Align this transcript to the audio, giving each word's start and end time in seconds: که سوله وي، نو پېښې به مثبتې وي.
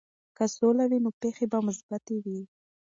که 0.37 0.43
سوله 0.55 0.83
وي، 0.89 0.99
نو 1.05 1.09
پېښې 1.21 1.45
به 1.51 1.59
مثبتې 1.67 2.15
وي. 2.23 2.41